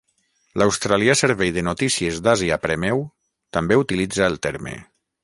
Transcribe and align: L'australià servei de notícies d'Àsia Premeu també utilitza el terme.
L'australià 0.59 1.15
servei 1.19 1.51
de 1.57 1.63
notícies 1.67 2.21
d'Àsia 2.29 2.57
Premeu 2.65 3.05
també 3.59 3.79
utilitza 3.83 4.27
el 4.31 4.39
terme. 4.49 4.75